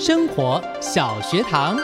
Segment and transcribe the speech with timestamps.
[0.00, 1.76] 生活小学堂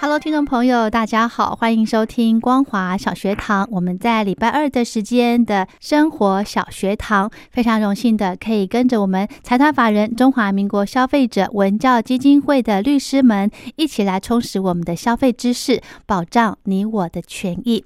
[0.00, 3.66] ，Hello，听众朋友，大家好，欢迎收听光华小学堂。
[3.72, 17.84] 我们在礼拜二的时间的生活小学堂，非常荣幸的可以跟着我们财团法人中华民国消费者文教基金会的律师们一起来充实我们的消费知识，保障你我的权益。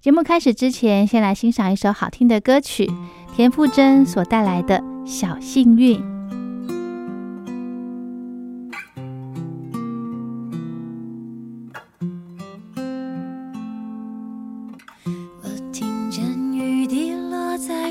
[0.00, 2.90] 节目开始之前，先来欣赏一首好听的歌曲，
[3.36, 5.96] 田馥甄所带来的《小幸运》。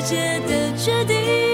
[0.00, 1.47] 世界的决定，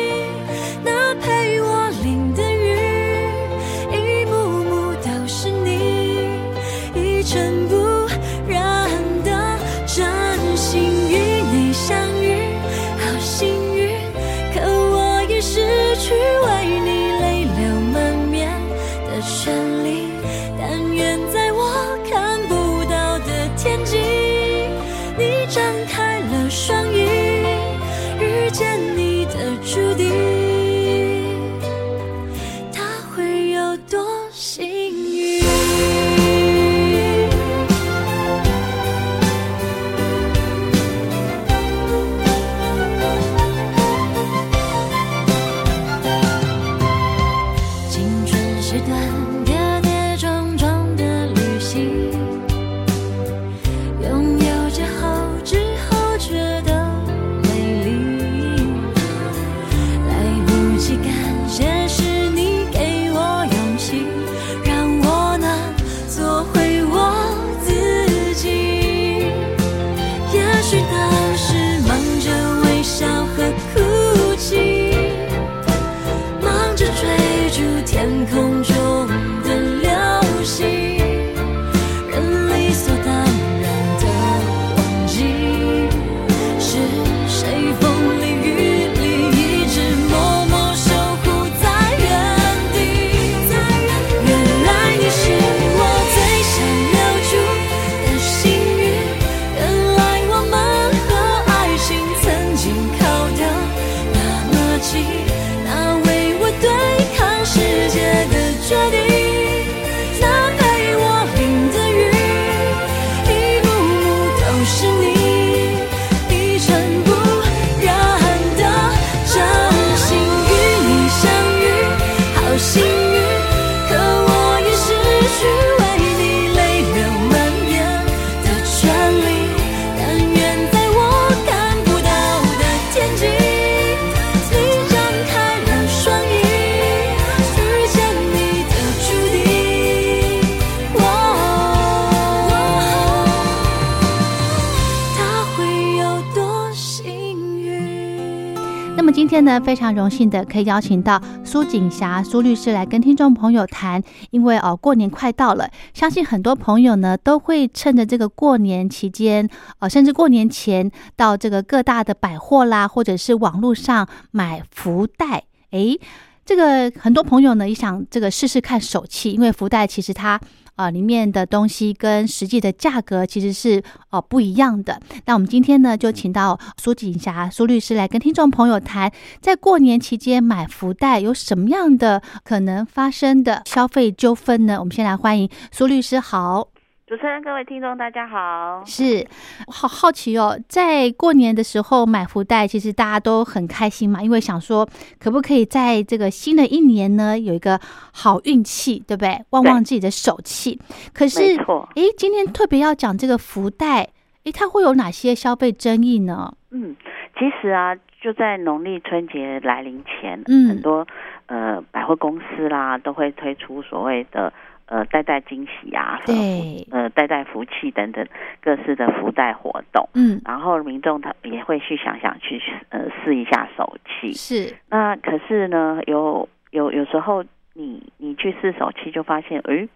[149.35, 154.01] 天呢，非常荣幸的可以邀请到苏锦霞苏律师来跟听众朋友谈，
[154.31, 159.49] 因为哦，过年快到了，相信很多朋友呢都会趁着这个过年期间，
[159.81, 165.43] 呃，甚至过年前到这个各大的百货啦，或者是网络上买福袋，
[165.73, 165.99] 诶。
[166.47, 170.39] 这个很多朋友呢也想这个试试看手气，因为福袋其实它
[170.77, 175.01] 啊里面的东西跟实际的价格其实是哦不一样的。
[175.27, 184.79] 那我们今天呢就请到苏锦霞苏律师来跟听众朋友谈，在过年期间买福袋有什么样的可能发生的消费纠纷呢？
[184.79, 186.74] 我们先来欢迎苏律师，好。
[187.15, 188.83] 主持人，各位听众，大家好。
[188.85, 189.25] 是，
[189.69, 194.85] 好好奇哦，在过年的时候买福袋，其实大家都很开心嘛，因为想说
[195.21, 197.79] 可不可以在这个新的一年呢有一个
[198.13, 199.41] 好运气，对不对？
[199.51, 200.77] 旺旺自己的手气。
[201.13, 201.57] 可是，
[201.95, 204.09] 哎，今天特别要讲这个福袋，
[204.43, 206.53] 哎，它会有哪些消费争议呢？
[206.73, 206.97] 嗯，
[207.39, 211.07] 其实啊，就在农历春节来临前，嗯，很多
[211.47, 214.53] 呃百货公司啦都会推出所谓的。
[214.87, 218.27] 呃，代代惊喜啊，对，呃，代代福气等等
[218.61, 222.61] 各式的福袋活动，嗯，然后民众他也会去想想去
[222.91, 224.77] 呃试一下手气，是。
[224.91, 227.43] 那可是呢，有有有时候
[227.73, 229.89] 你你去试手气就发现，哎，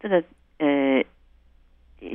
[0.00, 0.24] 这个
[0.58, 1.04] 呃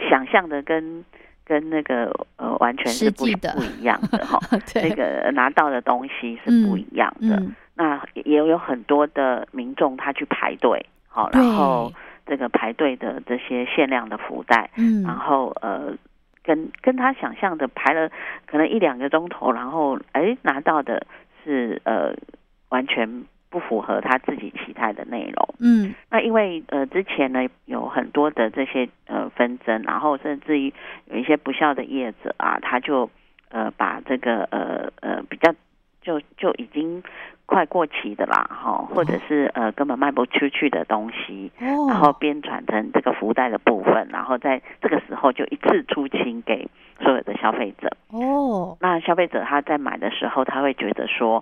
[0.10, 1.06] 想象的跟
[1.46, 4.40] 跟那个呃完全是不不一样的哈，
[4.74, 7.44] 那个拿到的东西是不一样的。
[7.76, 11.94] 那也有很多的民众他去排队，好，然后。
[12.28, 15.96] 这个排队的这些限量的福袋，嗯，然后呃，
[16.44, 18.10] 跟跟他想象的排了
[18.46, 21.08] 可能一两个钟头，然后哎拿到的
[21.44, 22.14] 是呃
[22.70, 30.74] 完全不符合他自己期待的内容，嗯，那因为呃之前呢有很多的这些呃纷争，然后甚至于
[31.06, 33.10] 有一些不孝的业者啊，他就
[33.50, 35.54] 呃把这个呃呃比较
[36.02, 37.02] 就就已经。
[37.48, 46.70] 快过期的啦，哈，或者是呃根本卖不出去的东西，然后编转成这个福袋的部分，然后在这个时候就一次出清给
[47.02, 47.90] 所有的消费者。
[48.10, 51.42] 哦，那消费者他在买的时候，他会觉得说，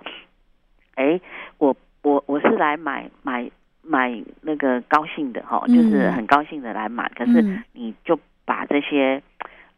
[0.93, 1.19] 哎，
[1.57, 3.49] 我我我是来买买
[3.81, 9.23] 买那个高兴的哈，就是很高兴的来买，可是你就把这些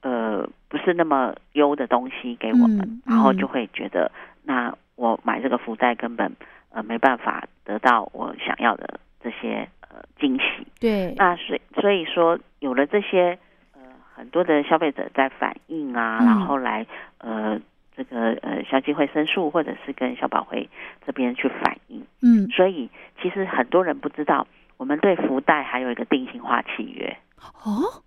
[0.02, 4.12] 呃不是那么优的东西给我们，然后就会觉得
[4.44, 4.76] 那。
[4.98, 6.36] 我买这个福袋根本
[6.72, 10.68] 呃没办法得到我想要的这些呃惊喜。
[10.80, 13.40] 对，那所所以说有了这些
[13.74, 13.80] 呃
[14.14, 16.86] 很多的消费者在反映啊，然后来
[17.20, 17.58] 呃
[17.96, 20.70] 这个呃消基会申诉，或者是跟消保会
[21.06, 22.06] 这边去反映。
[22.22, 22.90] 嗯，所以
[23.22, 24.48] 其实很多人不知道，
[24.78, 27.16] 我们对福袋还有一个定型化契约。
[27.64, 28.04] 哦。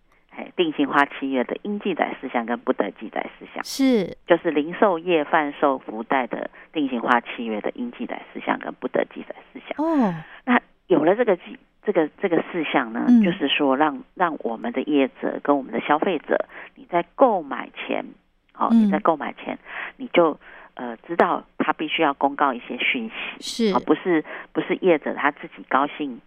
[0.56, 9.84] 定型化契约的应记载事项跟不得记载事项是，就是零售业贩售福袋的定型化契约的应记载事项跟不得记载事项。
[9.84, 18.04] 哦，那有了这个记这个这个事项呢，就是说让让我们的业者跟我们的消费者，你在购买前，
[18.52, 19.58] 好，你在购买前
[19.96, 20.38] 你就
[20.74, 26.20] 呃知道他必须要公告一些讯息，是，不是不是业者他自己高兴。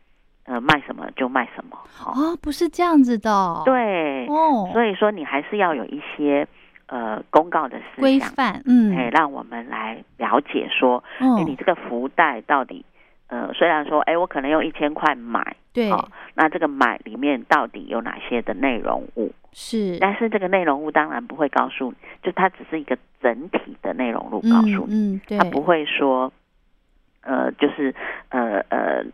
[0.45, 6.45] 呃，卖什么就卖什么哦，不是这样子的，对哦，所以说你还是要有一些
[6.87, 12.83] 呃公告的规范，嗯，哎，让我们来了解说，哎，你这个福袋到底
[13.27, 15.89] 呃，虽然说哎，我可能用一千块买，对，
[16.33, 19.31] 那这个买里面到底有哪些的内容物？
[19.53, 19.97] 是？
[20.01, 26.33] 但是这个内容物当然不会告诉你，就它只是一个整体的内容物告诉你，嗯，对，它不会说，
[27.21, 27.95] 呃，就是
[28.27, 29.05] 呃呃。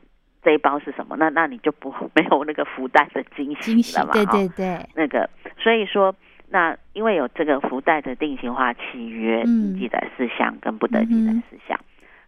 [0.42, 1.16] 这一包是什么？
[1.18, 4.14] 那那你就不没有那个福袋的惊喜了嘛？
[4.14, 6.16] 对对对，那个所以说，
[6.50, 11.80] 那因为有这个福袋的定型化契约记载事项跟不得记载事项，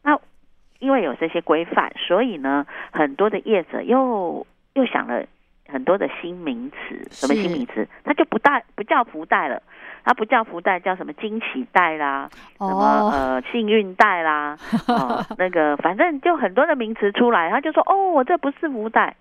[0.03, 0.19] 那
[0.79, 5.25] 因为有这些规范，所以呢，很多的业者又又想了
[5.67, 7.87] 很多的新名词，什么新名词？
[8.03, 9.61] 它就不带不叫福袋了。
[10.03, 19.15] 它不叫福袋，叫什么惊喜袋啦，什么呃幸运袋啦， 哦，那个反正就很多的名词出来，他就说哦，我这不是福袋，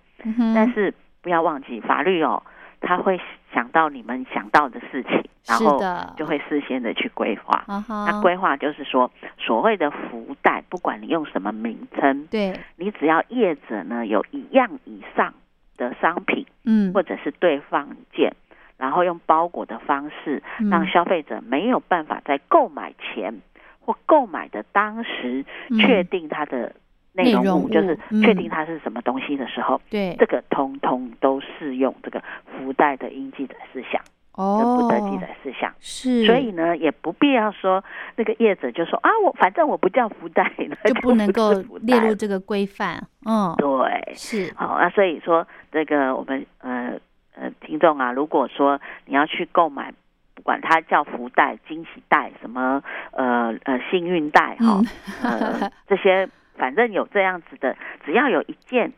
[0.55, 2.43] 但是不要忘记法律哦，
[2.81, 3.21] 他会
[3.53, 5.79] 想到你们想到的事情，然后
[6.17, 7.65] 就会事先的去规划。
[7.89, 12.55] 那规划就是说，所谓的福袋，不管你用什么名称，对。
[12.77, 15.35] 你只要业者呢有一样以上
[15.77, 18.33] 的商品，嗯，或者是对方件。
[18.81, 23.43] 然后用包裹的方式，让消费者没有办法在购买前
[23.79, 25.45] 或购买的当时
[25.79, 26.75] 确定它的
[27.13, 34.01] 内容物，就是确定它是什么东西的时候，对这个通通都适用这个福袋的应记载事项。
[34.33, 34.79] 哦。
[34.81, 35.71] 不得记载事项。
[35.81, 37.85] 是，所以呢，也不必要说
[38.17, 40.51] 那个业者就说啊，我反正我不叫福袋，
[40.85, 41.85] 就不 能够福袋。
[41.85, 43.07] 列入这个规范。
[43.27, 46.99] 嗯，对，是，好，那所以说这个我们呃
[47.41, 49.93] 呃听众啊，如果说你要去购买，
[50.35, 52.83] 不管它叫福袋、惊喜袋、什么
[53.13, 54.81] 呃呃幸运袋哈，
[55.23, 58.93] 呃 这些反正有这样子的，只要有一件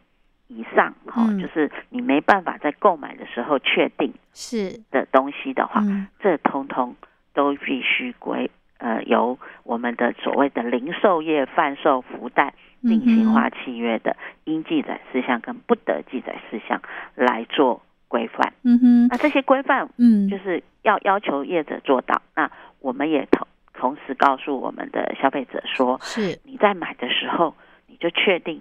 [0.48, 1.40] 以上哈，嗯。
[1.40, 6.96] 就是你没办法在购买的时候确定是，的东西的话，嗯，这通通
[7.32, 16.82] 都必须归呃由我们的所谓的零售业贩售福袋定型化契约的应记载事项跟不得记载事项
[17.14, 17.80] 来做
[18.12, 18.52] 规范。
[18.62, 22.50] 嗯哼，那这些规范嗯，就是要要求业者做到，那
[22.80, 27.54] 我们也同同时告诉我们的消费者说，是，你在买的时候
[27.86, 28.60] 你就确定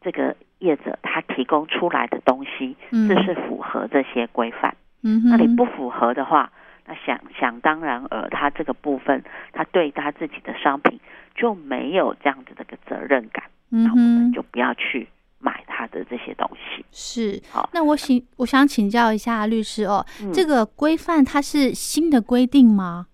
[0.00, 3.06] 这个业者他提供出来的东西嗯。
[3.22, 4.74] 是符合这些规范。
[5.04, 6.50] 嗯哼，那你不符合的话，
[6.86, 9.22] 那想想当然而，他这个部分
[9.52, 10.98] 他对他自己的商品
[11.36, 15.08] 就没有这样子的一个责任感，嗯那我们哼，就不要去
[15.42, 16.84] 买他的这些东西。
[16.90, 17.42] 是。
[17.50, 23.08] 好，那我请我想请教一下律师哦，嗯这个规范它是新的规定吗？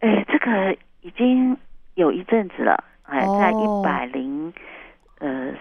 [0.00, 0.72] 哎，这个
[1.02, 1.56] 已经
[1.94, 4.52] 有一阵子了，哎，在一哦百零
[5.18, 5.52] 呃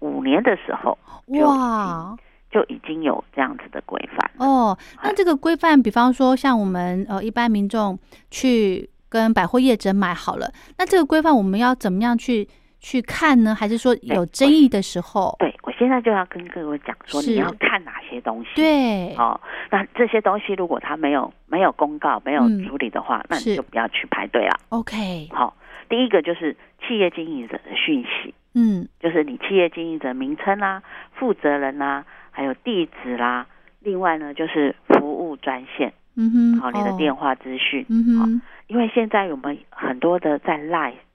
[0.00, 0.98] 五年的时候
[1.40, 2.16] 哇，
[2.50, 4.30] 就已经有这样子的规范。
[4.38, 7.98] 哦，那哎这个规范，比方说像我们呃一般民众
[8.30, 12.48] 去跟百货业者买好了，那这个规范我们要怎么样去
[12.86, 13.52] 去看呢？
[13.52, 15.34] 还是说有争议的时候？
[15.40, 18.50] 对，我现在就要跟各位讲说，你要看哪些东西。
[18.54, 19.40] 对，哦，
[19.72, 24.54] 那这些东西如果他没有没有公告、没有嗯处理的话，那你就不要去排队了。
[24.68, 25.56] ，OK，好、
[25.88, 30.80] 第一个就是企业经营者的讯息，嗯就是你企业经营者名称啦、
[31.16, 33.48] 负责人啦、还有地址啦。
[33.80, 37.84] 另外呢，就是服务专线，嗯哼，好、你的哦电话资讯。
[37.88, 41.05] 嗯哼，因为现在我们很多的在 Line 或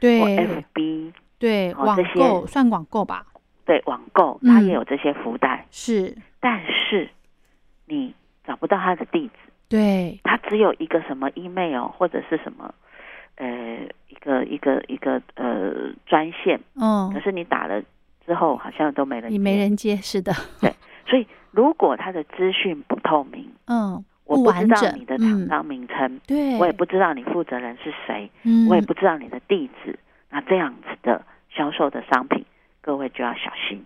[0.00, 0.20] 对
[0.74, 3.26] FB 对，网购算网购吧？
[3.64, 7.08] 对网购，嗯它也有这些福袋，是，但是
[7.86, 8.14] 你
[8.46, 9.32] 找不到它的地址。
[9.68, 12.74] 对，它只有一个什么 email 或者是什么，
[13.36, 13.46] 呃，
[14.08, 17.82] 一个一个一个呃专线，可嗯，是你打了
[18.26, 19.58] 之后好像都没人，你没。
[19.58, 20.74] 人接，是的，对
[21.06, 25.48] 所以如果它的资讯不透明，嗯，我不知道你的厂嗯。
[25.48, 29.98] 商名称，对，我也不知道你负责人是谁，嗯，我也不知道你的地址，
[30.30, 32.44] 那这样子的销售的商品，
[32.80, 33.84] 各位就要小心，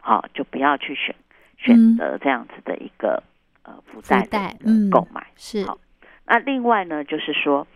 [0.00, 1.14] 好，就不要去选
[1.56, 3.22] 选择这样子的一个
[3.62, 5.26] 呃福袋的一嗯个购买。
[5.36, 5.78] 是，好。
[6.26, 7.66] 那另外呢，就是说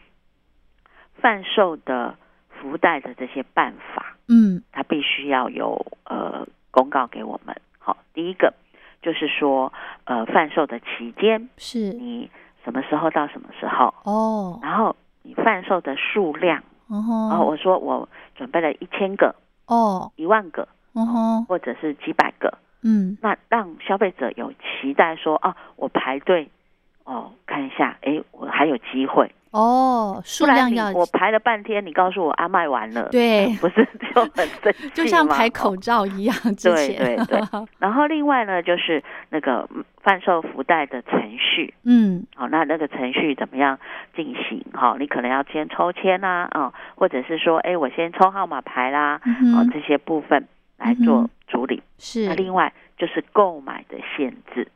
[1.21, 2.17] 贩售的
[2.49, 4.63] 福袋的这些办法，嗯。
[4.73, 7.55] 它必须要有呃公告给我们。
[7.79, 8.53] 好，第一个
[9.03, 9.73] 就是说
[10.05, 12.31] 呃贩售的期间，是，你
[12.65, 19.35] 什么时候到什么时候，哦，然后你贩售的数量，哦然后，我说我准备了一千个、
[19.67, 26.49] 哦，一万个，哦，或者是几百个，嗯，那让消费者有期待说哦，我排队
[27.05, 29.31] 哦看一下，诶，我还有机会。
[29.51, 33.49] 哦，数量要我排了半天，你告诉我啊卖完了，对。
[33.61, 37.41] 不是就很生气 就像排口哦罩一样，之对前，对对。
[37.79, 42.27] 然后另外呢，就是那个嗯贩售福袋的程序，嗯。
[42.35, 43.79] 好、那那个程序怎么样
[44.15, 44.65] 进行？
[44.75, 51.83] 哦、你可能要先抽签啦，啊、或者是说，哎，我先抽号码牌啦，嗯哦，这些部分来嗯做处理。
[51.99, 52.27] 是。
[52.29, 54.69] 那另外就是购买的限制，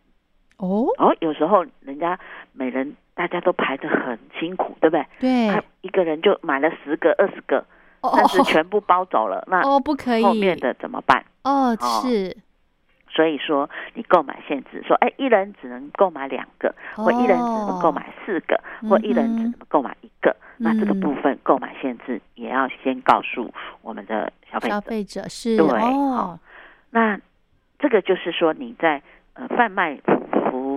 [0.63, 2.19] 哦，哦，有时候人家
[2.53, 5.07] 每人大家都排得很辛苦，对不对？
[5.19, 7.65] 对，他一个人就买了十个、二十个，
[8.01, 11.25] 哦但是全部包走了，那哦不可以，后面的怎么办？
[11.43, 12.01] 哦哦。
[12.03, 12.37] 是，
[13.11, 20.37] 所以说，你购买限制说，哎，一人只能购买两个，或一人只能购买四个，或一人只能购买一个。
[20.59, 24.75] 那这个嗯部分购买限制也要先告诉我们的消费者。
[24.75, 26.13] 消费者是对哦。
[26.15, 26.39] 好，
[26.91, 27.19] 那
[27.81, 29.03] 这个就是说你在
[29.35, 30.22] 呃贩卖福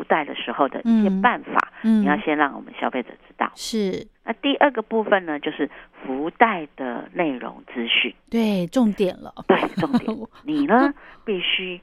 [0.06, 1.22] 袋的时候的一些嗯。
[1.22, 3.52] 办法，嗯，你要先让我们消费者知道。
[3.56, 4.08] 是。
[4.24, 5.70] 那第二个部分呢，就是
[6.04, 8.14] 福袋的内容资讯。
[8.30, 10.94] 对重点了，对，重点， 你呢
[11.24, 11.80] 必须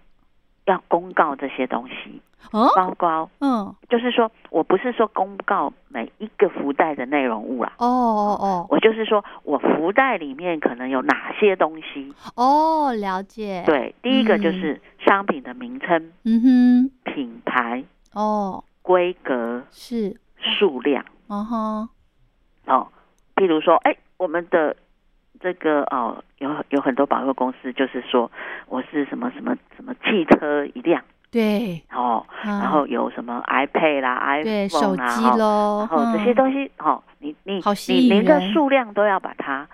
[0.67, 8.67] 要公告这些东西，哦，包括嗯，就是说我不是说公告每一个福袋的内容物啦，哦哦哦。
[8.71, 12.12] 我就是说我福袋里面可能有哪些东西。
[12.35, 14.61] 哦，了解，，对，第一个就嗯。
[14.61, 16.91] 是商品的名称、嗯哼。
[17.12, 18.64] 品牌、哼，哦。
[18.83, 21.04] 规格、是，数量。
[21.28, 21.88] 哦哼，
[22.66, 22.88] 哦。
[23.37, 24.76] 譬如说，哎，我们的
[25.40, 28.31] 这个哦，有有很多保货公司就是说
[28.66, 31.02] 我是什么什么什么汽车一辆。
[31.31, 32.59] 对，哦，嗯。
[32.61, 36.35] 然后有什么 iPad 啦、iPhone 啦，机哦，然后这些嗯。
[36.35, 39.66] 东西，哦，你你你连个数量都要把它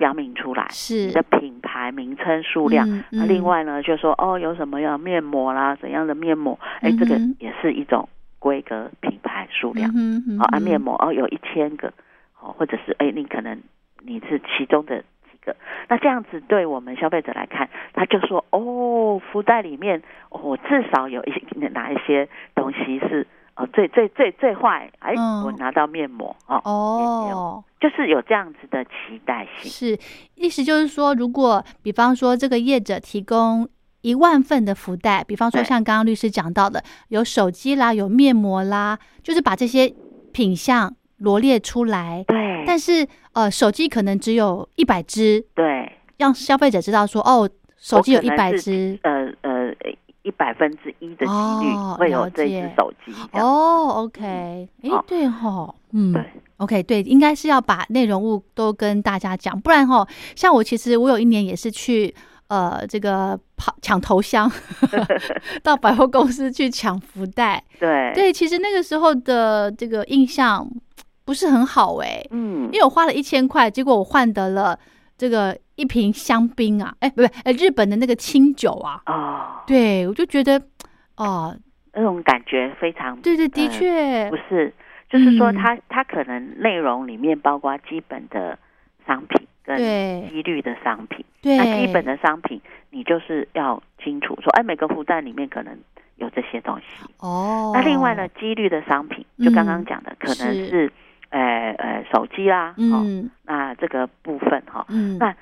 [0.00, 2.88] 标明出来，是你的品牌名称数量。
[2.88, 9.90] 嗯那嗯另外呢，就说哦，有什么样的面膜啦，怎样的面膜，哎，这个也是一种规格品牌数量。
[9.90, 11.92] 哦，啊，嗯面膜哦，有一千个，
[12.40, 13.60] 哦，或者是哎，你可能
[14.02, 15.54] 你是其中的几个，
[15.88, 21.32] 那这样子对我们消费者来看，他就说哦，福袋里面哦，至少有一
[21.74, 23.26] 哪一些东西是
[23.60, 29.98] 哦最最最最坏，哎，嗯我拿到面膜哦，哦，就是有这样子的期待性，是，
[30.34, 33.68] 意思就是说，如果比方说这个业者提供
[34.00, 39.92] 一万份的福袋，比方说像刚刚律师讲到的，有手机啦，有面膜啦，就是把这些
[40.32, 42.24] 品相罗列出来。
[42.26, 48.98] 对，但是呃，手机可能只有一百只，对，让消费者知道说，哦，手机有一百只。
[49.02, 49.74] 呃呃。
[50.22, 51.32] 一百分之一的几
[51.64, 56.24] 率哦会有这只手机，哦，OK，哎、对吼，嗯，对
[56.58, 62.14] ，OK，对，应该是要把内容物都跟大家讲，不然哈，像我其实我有一年也是去
[62.48, 64.50] 呃这个跑抢头香，
[65.62, 67.62] 到百货公司去抢福袋。
[67.78, 70.68] 对，对，其实那个时候的这个印象
[71.24, 72.64] 不是很好哎、嗯。
[72.72, 74.78] 因，为我花了一千块，结果我换得了
[75.16, 80.60] 这个一瓶香槟啊，哎，不是，哎，日本的那个清酒啊，哦，对我就觉得
[81.16, 81.56] 哦，
[81.94, 84.30] 那种感觉非常对对，的呃确。
[84.30, 84.72] 不，是，
[85.08, 85.54] 就是说嗯。
[85.56, 88.58] 它它可能内容里面包括基本的
[89.06, 90.28] 商品跟对。
[90.30, 91.24] 几率的商品。
[91.40, 92.60] 对，那基本的商品，
[92.90, 95.74] 你就是要清楚说，哎，每个福袋里面可能
[96.16, 96.84] 有这些东西。
[97.20, 100.92] 哦，那另外呢，几率的商品，就刚刚讲的，可能是是
[101.30, 105.34] 呃呃手机啦，哦，嗯那这个部分哈、嗯，那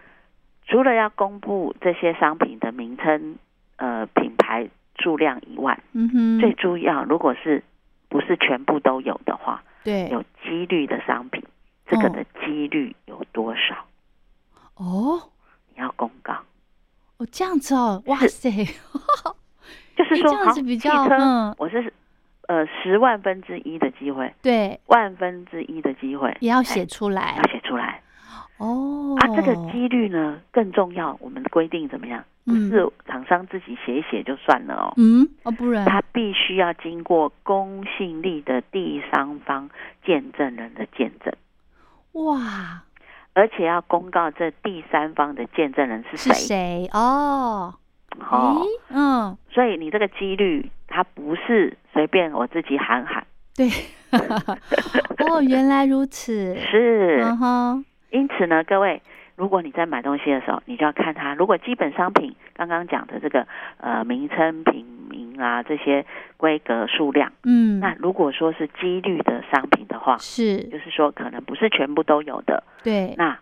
[0.68, 3.36] 除了要公布这些商品的名称、
[3.76, 7.64] 呃品牌数量以外，嗯哼，最重要如果是
[8.08, 10.08] 不是全部都有的话，对。
[10.10, 11.42] 有几率的商品，
[11.86, 12.10] 这个哦。
[12.10, 13.86] 的几率有多少？
[14.76, 15.22] 哦。
[15.74, 16.34] 你要公告，
[17.18, 18.50] 哦这样子哦，哇塞，
[19.96, 21.54] 就是说，诶这样好，子比较汽车，嗯。
[21.56, 21.92] 我是
[22.48, 27.36] 呃十万分之一的机会，对，万分之一的机会也要哎写出来。
[27.36, 28.02] 要写出来
[28.58, 29.26] 哦啊。
[29.34, 32.22] 这个几率呢更重要，我们的规定怎么样？
[32.44, 39.68] 不嗯是厂商自己写一写就算了哦，嗯哦，不然他必须要经过公信力的第三方
[40.04, 41.32] 见证人的见证。
[42.12, 42.82] 哇
[43.34, 46.34] 而且要公告这第三方的见证人是是谁。
[46.34, 47.74] 谁哦？
[48.18, 53.68] 哦，嗯，所以你这个几率，它不是随便我自己喊喊，对，
[55.28, 57.20] 哦，原来如此， 是。
[57.22, 59.02] 嗯哼，因此呢，各位，
[59.36, 63.46] 如果你在买东西的时候，你就要看它，如果基本商品刚刚讲的这个
[63.78, 66.04] 呃名称、品名啊这些
[66.36, 73.38] 规格数量，嗯，那如果说是几率的商品的话，是就是说可能不是全部都有的，对那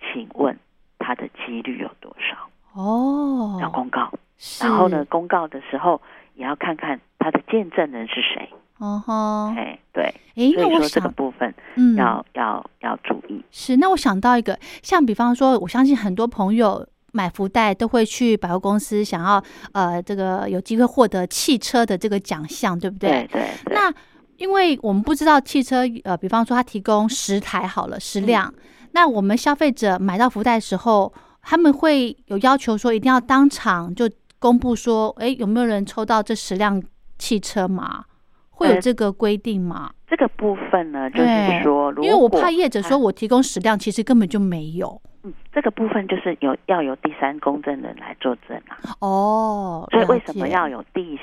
[0.00, 0.58] 请问
[0.98, 2.48] 它的几率有多少？
[2.80, 4.12] 哦，要公告。
[4.62, 6.00] 然后呢，，公告的时候
[6.34, 8.48] 也要看看它的见证人是谁。
[8.80, 10.04] 嗯哼，哎，对，
[10.36, 13.44] 哎，那我这个，部分嗯，要、要要注意。
[13.50, 23.92] 是，那我想到一个，像比方说，我相信很多朋友买福袋都会去百货公司，想要呃这个有机会获得汽车的这个奖项，对不对对对，那
[24.36, 28.52] 因为我们不知道汽车呃，比方说它提供十台好了，十辆，
[28.92, 31.12] 那我们消费者买到福袋的时候，
[31.42, 36.80] 他们会有要求说一定要当场就公布说，哎，有没有人抽到这十辆
[37.18, 38.04] 汽车吗？
[38.58, 39.90] 会有呃这个规定吗？
[40.08, 41.62] 这个部分呢，就是对。
[41.62, 45.00] 说，如果因为我怕业者说啊我提供十辆，其实根本就没有。
[45.22, 48.76] 嗯，这个部分就是有要由第三公证人来作证啊。
[49.00, 51.18] 哦，所以为什么要有第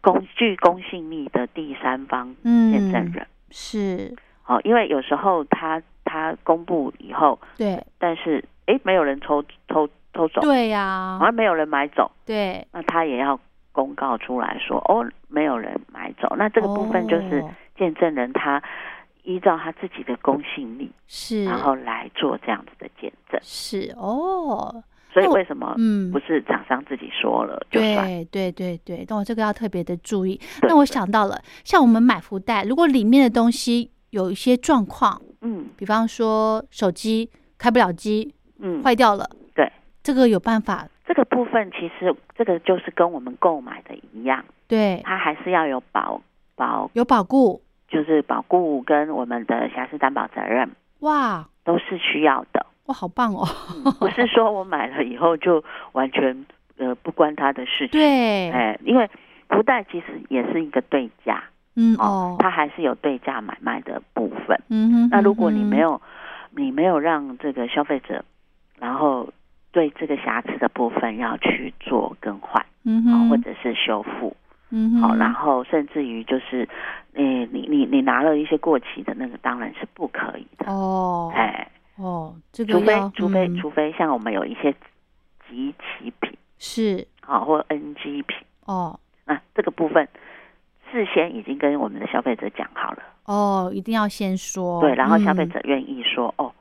[0.00, 3.26] 公具公信力的第三方嗯见证人？
[3.50, 4.12] 是。
[4.46, 7.80] 哦，因为有时候他他公布以后，对。
[7.98, 13.38] 但是哎没有人抽抽偷走，对呀、好像没有人买走，对，那他也要
[13.80, 16.34] 公告出来说哦，没有人买走。
[16.36, 17.50] 那这个部分就是哦。
[17.78, 18.62] 见证人他
[19.22, 23.40] 依照他自己的公信力，是，然后来做这样子的见证。
[23.42, 26.12] 是哦，所以为什么嗯。
[26.12, 28.06] 不，是厂商自己说了就算？
[28.06, 28.78] 对对对。
[28.84, 30.38] 对，但我这个要特别的注意。
[30.60, 35.66] 那我想到了，像我们买福袋，如果里面的东西有一些状况，嗯。
[35.78, 46.22] 比方说手机开不了机，嗯，坏掉了，对，这个有办法，这个部分其实这个就是跟我们购买的一样，对，它还是要有保
[46.54, 50.70] 保，有保固，就是保固跟我们的瑕疵担保责任
[51.00, 51.44] 哇。
[51.64, 53.44] 都是需要的，哇，好棒哦，
[53.98, 56.46] 不是说我买了以后就完全
[56.78, 57.88] 呃不关他的事情。
[57.90, 59.10] 对，哎，因为
[59.48, 61.42] 福袋其实也是一个对价，
[61.74, 64.58] 嗯哦哦，，它还是有对价买卖的部分。
[64.68, 66.02] 嗯哼，那如果你没有，有，
[66.52, 68.24] 你没有让这个消费者，
[68.78, 69.28] 然后
[69.72, 74.36] 对这个瑕疵的部分要去做更换，哦，嗯哼，或者是修复，
[74.70, 76.68] 嗯哼，好，然后甚至于就是，
[77.14, 83.56] 诶，你你你拿了一些过期的那个，当然是不可以的，哦，哎，哦，这个除非除非嗯。
[83.56, 84.72] 除非像我们有一些
[85.48, 87.06] 集齐品，是。
[87.22, 88.98] 好，或 NG 品，哦。
[89.24, 90.08] 那这个部分
[90.90, 95.50] 事先已经跟我们的消费者讲好了，哦，一定要先说，对，然后消费嗯。
[95.50, 96.52] 者愿意说，哦，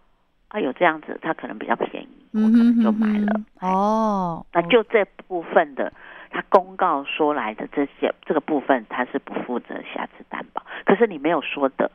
[0.50, 5.92] 啊有这样子，它可能比较便宜，我嗯可能哼就买了哦，那就这部分的，
[6.30, 10.64] 他公告说来的这些这个部分，他是不负责瑕疵担保。
[10.86, 11.90] 可是你没有说的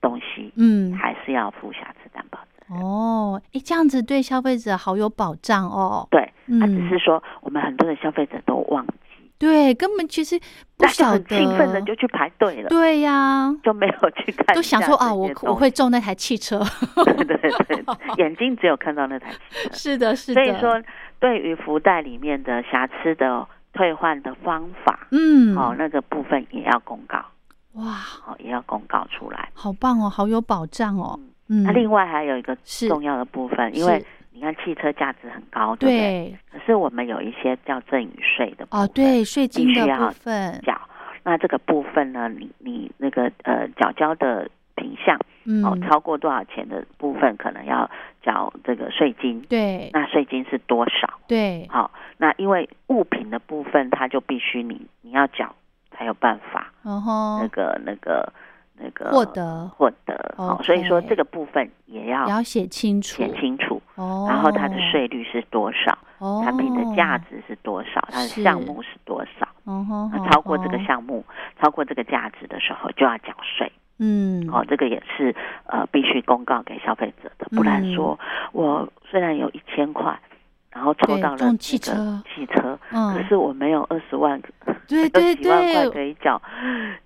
[0.00, 2.80] 东西，嗯还是要负瑕疵担保责任。
[2.82, 6.06] 哦，诶，这样子对消费者好有保障哦。
[6.10, 6.20] 对，
[6.58, 8.92] 他嗯只是说我们很多的消费者都忘记，
[9.40, 10.38] 对，根本其实
[10.76, 15.68] 不晓得，兴奋的就去排队了，对呀，就没有去看，都想说啊，我我会。
[15.70, 16.60] 中那台汽车。
[17.04, 17.84] 对对对，
[18.18, 19.72] 眼睛只有看到那台汽车。
[19.72, 20.44] 是的，是的。
[20.44, 20.82] 所以，说，
[21.18, 27.16] 对于福袋里面的瑕疵的退换的方法，嗯，哦，那个部分也要公告，
[27.74, 29.48] 哇，哦，也要公告出来。
[29.54, 31.18] 好棒哦，好有保障哦。
[31.48, 34.06] 嗯，那另外还有一个重要的部分，因为是
[34.40, 35.98] 你看汽车价值很高，对不对？
[36.00, 40.80] 对可是我们有一些叫赠与税的部分哦，对，税金的部分，缴。
[41.22, 47.88] 那这个部分呢，你你那个呃缴交的品项嗯，哦，超过多少钱的部分，可能要
[48.22, 49.42] 缴这个税金。
[49.42, 51.20] 对那税金是多少？
[51.28, 55.54] 对，好、那因为物品的部分，它就必须你你要缴
[55.90, 58.32] 才有办法然后那个那个
[58.78, 60.34] 那个获得获得。
[60.38, 63.82] 哦、所以说这个部分也要也要写清楚，写清楚。
[63.96, 69.48] 哦，然后它的税率是多少，哦，产品的价值是多少，它的项目是多少。
[70.30, 71.24] 超过这个哦，项目，
[71.60, 73.70] 超过这个价值的时候，就要缴税。
[73.98, 75.34] 嗯，哦，这个也是
[75.66, 78.18] 呃必须公告给消费者的，不然嗯说
[78.52, 80.18] 我虽然有一千块，
[80.72, 84.40] 然后抽到了中汽那个车汽车，可嗯，是我没有二十万，
[84.88, 86.40] 对对对几万块可，以缴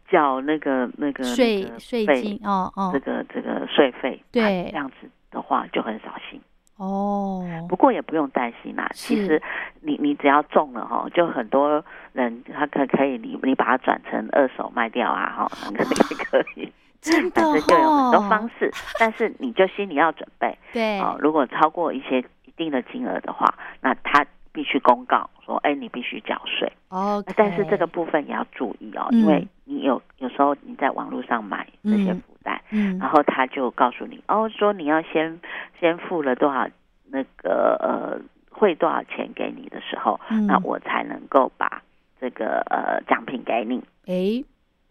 [0.09, 2.91] 缴那个那个税税金，哦哦。
[2.93, 4.71] 这个这个税费，对。
[4.73, 6.41] 样子的话就很扫兴。
[6.77, 9.41] 哦，不过也不用担心啦，其实
[9.81, 20.59] 你你只要中了哈，就很多人他可可以你你把它转成二手卖掉啊哈， 那个也可以，真的反正就有很多方哦，式，但是你就心里要准备。
[20.73, 26.73] 对，哦，如果超过一些一定的金额的话，那他必须公告说，哎，你必须缴税。
[26.89, 29.19] 哦，但是这个部分也要注意哦，嗯。
[29.19, 32.97] 因为你有有时候你在网络上买这些嗯福袋，嗯。
[32.99, 35.41] 然后他就告诉你，哦，说你要先
[35.81, 36.69] 先付了多少
[37.11, 38.17] 那个呃
[38.49, 40.47] 汇多少钱给你的时候，嗯。
[40.47, 41.83] 那我才能够把
[42.21, 43.83] 这个呃奖品给你。
[44.07, 44.45] 哎，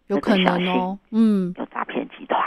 [0.08, 2.38] 有这个可小能哦，嗯，有诈骗集团，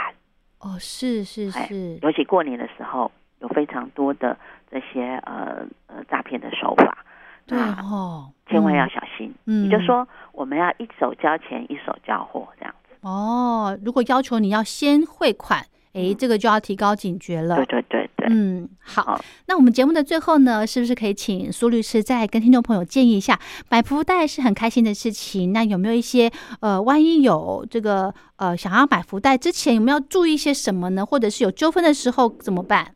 [0.60, 4.38] 哦，是是哎是，尤其过年的时候，有非常多的
[4.70, 7.04] 这些呃呃诈骗的手法，
[7.48, 9.34] 对那哦，千万要嗯小心。
[9.46, 12.94] 嗯你就说我们要一手交钱一手交货这样子。
[13.00, 17.64] 哦，如果要求你要先汇款，诶，这个就要提高警觉了对。
[17.64, 18.28] 对对对。
[18.30, 19.24] 嗯，好好。
[19.46, 23.38] 那我们节目的最后呢，是不是可以请苏律师再跟听众朋友建议一下，
[23.70, 26.30] 买福袋是很开心的事情，那有没有一些
[26.60, 31.06] 呃，万一有这个呃想要买福袋之前，有没有注意一些什么呢？
[31.06, 32.94] 或者是有纠纷的时候怎么办？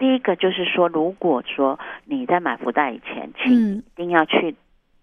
[0.00, 3.76] 第一个就是说，如果说你在买福袋以前，请嗯。
[3.76, 4.56] 一定要去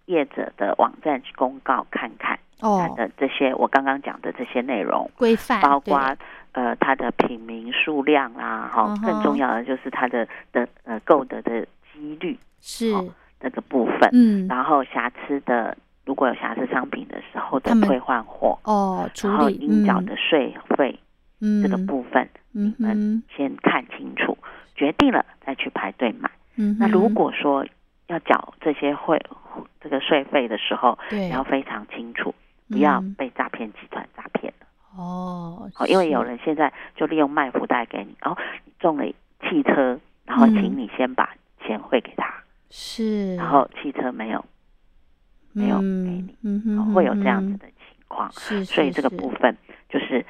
[0.04, 5.96] 业者的网站公告看看它哦，的这些我刚刚讲的这些内容，规范包括
[6.52, 9.06] 呃它的品名数量啦，哈、嗯哼。
[9.06, 12.92] 更重要的就是它的的呃购得的几率是。
[12.92, 13.08] 哦
[13.40, 14.48] 这个部分，嗯。
[14.48, 20.98] 然后瑕疵的如果有瑕疵商品的时候的退换货，哦处然后应缴的税费、
[21.40, 21.62] 嗯。
[21.62, 24.36] 这个部分，嗯你们先看清楚，
[24.78, 26.30] 决定了再去排队买。
[26.56, 27.66] 嗯那如果说
[28.06, 29.20] 要缴这些会
[29.80, 32.32] 这个税费的时候，对要非常清楚，
[32.68, 34.66] 不要嗯被诈骗集团诈骗了。
[34.96, 39.04] 哦好，因为有人现在就利用卖福袋给你，哦，你中了
[39.42, 42.32] 汽车，然后嗯请你先把钱汇给他，
[42.70, 44.44] 是，然后汽车没有，
[45.52, 48.30] 没有给嗯你会有这样嗯子的情况。
[48.32, 49.56] 是，所以这个部分
[49.88, 50.24] 就是。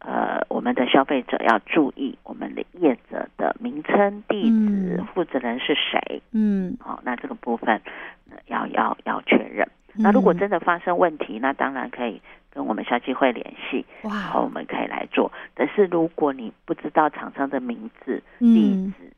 [0.00, 6.20] 呃，我们的消费者要注意我们的业者的名称、地址、嗯负责人是谁。
[6.32, 7.80] 嗯，好、那这个部分、
[8.28, 9.68] 呃要要要确认。
[9.94, 15.30] 那如果嗯真的发生问题，那当然可以跟我们消基会联系，然后哇，我们可以来做。
[15.54, 19.12] 但是如果你不知道厂商的名字、地嗯，址、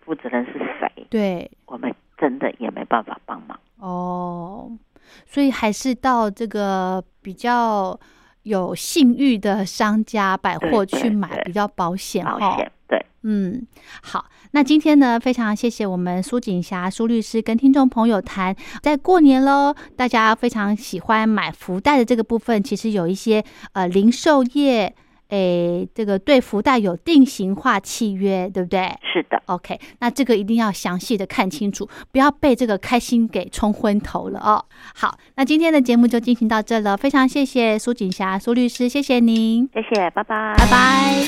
[0.00, 3.56] 负责人是谁，对，我们真的也没办法帮忙。
[3.78, 4.72] 哦，
[5.24, 7.96] 所以还是到这个比较
[8.48, 12.56] 有信誉的商家百货去买比较保险哈。
[12.88, 13.66] 对，嗯，
[14.02, 24.94] 好，那今天呢，非常谢谢我们苏锦霞苏律师跟听众朋友谈，在过年喽，大家非常喜欢买福袋的这个部分，其实有一些呃零售业。
[25.28, 28.96] 诶，这个对福袋有定型化契约，对不对？
[29.12, 29.42] 是的。
[29.46, 34.64] OK，那这个一定要详细的看清楚，不要被这个开心给冲昏头了哦。
[34.94, 41.26] 好，那今天的节目就进行到这了，非常谢谢苏锦霞苏律师，谢谢您，谢谢，拜拜，拜拜。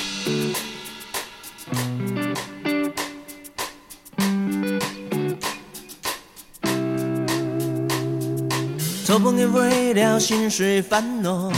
[9.05, 11.51] 做朋友为了薪水烦恼。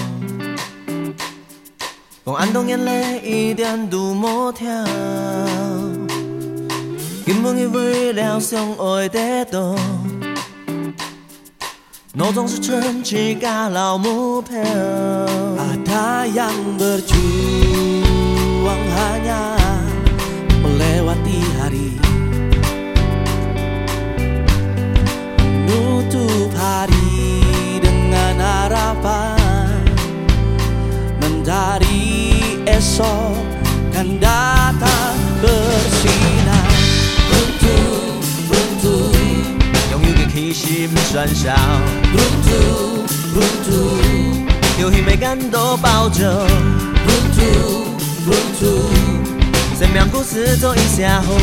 [2.24, 4.68] 讲安东眼泪一点都无疼，
[7.26, 9.76] 根本已不了相爱的懂。
[12.16, 17.14] 我总是撑起个老木票，啊，太阳的烛
[18.62, 19.56] 光，hanya
[20.62, 20.70] 一
[21.24, 22.01] 天。
[32.82, 33.38] Esok
[33.94, 36.66] kan datang bersinar
[37.30, 38.18] Runtuh,
[38.50, 39.14] runtuh
[39.94, 41.54] 拥有嘅氣勢唔算少
[42.10, 43.06] Runtuh,
[43.38, 46.26] runtuh 有氣未感到爆炸
[47.06, 47.86] Runtuh,
[48.26, 48.90] runtuh
[49.78, 51.38] 生命故事做一下後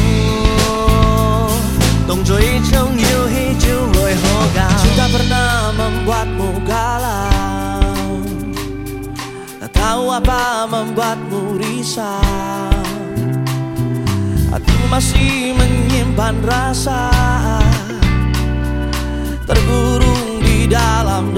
[2.05, 7.28] 動作一成遊戲就會好高 Cinta pernah membuatmu galau
[9.79, 12.75] tahu apa membuatmu risau?
[14.51, 17.13] Aku masih menyimpan rasa
[19.47, 21.31] Tergurung di dalam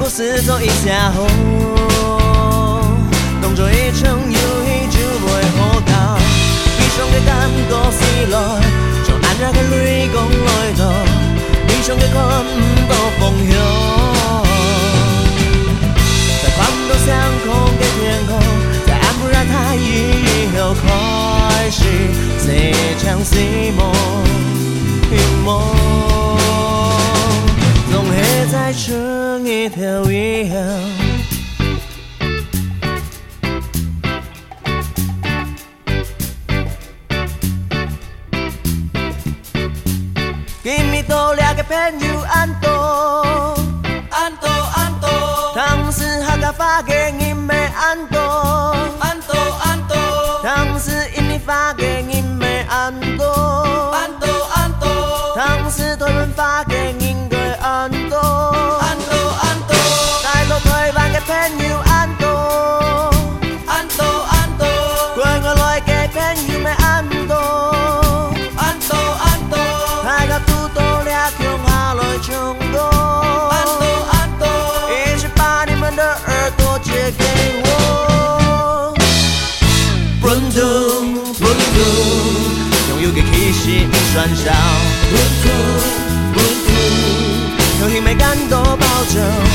[0.00, 1.26] 故事做一下好，
[3.42, 5.92] 當作一場遊戲就袂好鬥。
[6.78, 7.28] 悲傷嘅感
[7.68, 8.00] 覺是
[8.32, 8.34] 來，
[9.04, 10.82] 從眼角嘅淚光來到，
[11.68, 12.48] 悲傷嘅看唔
[12.88, 13.52] 到方向，
[16.42, 17.06] 在看不到上
[17.44, 18.30] 空嘅天空，
[18.86, 21.78] 在暗不染太陽以後開始
[22.40, 22.48] 這
[23.04, 23.76] 場是夢，
[25.44, 26.09] 夢。
[28.30, 30.56] 也在唱一条一样。
[40.62, 42.68] 给你多两个，朋友安多
[44.10, 48.20] 安多安多，当时号码发给你没安多
[49.00, 49.96] 安多安多，
[50.44, 53.24] 当时语音发给你没安多
[53.92, 56.99] 安多安多，当时他们发给。
[89.18, 89.49] 后